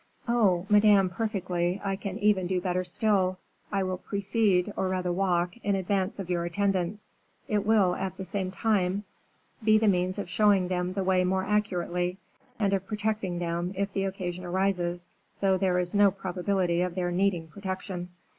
"Oh, 0.27 0.65
Madame, 0.67 1.11
perfectly; 1.11 1.79
I 1.85 1.95
can 1.95 2.17
even 2.17 2.47
do 2.47 2.59
better 2.59 2.83
still, 2.83 3.37
I 3.71 3.83
will 3.83 3.99
precede, 3.99 4.73
or 4.75 4.89
rather 4.89 5.11
walk, 5.11 5.55
in 5.57 5.75
advance 5.75 6.17
of 6.17 6.27
your 6.27 6.43
attendants; 6.43 7.11
it 7.47 7.67
will, 7.67 7.93
at 7.93 8.17
the 8.17 8.25
same 8.25 8.49
time, 8.49 9.03
be 9.63 9.77
the 9.77 9.87
means 9.87 10.17
of 10.17 10.27
showing 10.27 10.69
them 10.69 10.93
the 10.93 11.03
way 11.03 11.23
more 11.23 11.43
accurately, 11.43 12.17
and 12.57 12.73
of 12.73 12.87
protecting 12.87 13.37
them, 13.37 13.73
if 13.75 13.95
occasion 13.95 14.43
arises, 14.43 15.05
though 15.39 15.55
there 15.59 15.77
is 15.77 15.93
no 15.93 16.09
probability 16.09 16.81
of 16.81 16.95
their 16.95 17.11
needing 17.11 17.47
protection." 17.47 18.09